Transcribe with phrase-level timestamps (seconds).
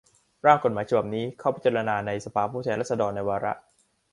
[0.45, 3.53] ร่างกฎหมายฉบับนี้เข้าพิจารณาในสภาผู้แทนราษฎรในวาระ